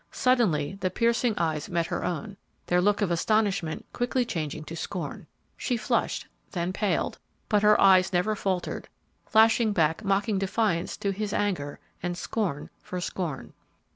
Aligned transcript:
Suddenly 0.11 0.79
the 0.81 0.89
piercing 0.89 1.37
eyes 1.37 1.69
met 1.69 1.85
her 1.85 2.03
own, 2.03 2.35
their 2.65 2.81
look 2.81 3.03
of 3.03 3.11
astonishment 3.11 3.85
quickly 3.93 4.25
changing 4.25 4.63
to 4.63 4.75
scorn. 4.75 5.27
She 5.55 5.77
flushed, 5.77 6.25
then 6.53 6.73
paled, 6.73 7.19
but 7.49 7.61
her 7.61 7.79
eyes 7.79 8.11
never 8.11 8.35
faltered, 8.35 8.89
flashing 9.27 9.73
back 9.73 10.03
mocking 10.03 10.39
defiance 10.39 10.97
to 10.97 11.11
his 11.11 11.33
anger 11.33 11.79
and 12.01 12.17
scorn 12.17 12.71
for 12.81 12.99
scorn. 12.99 13.53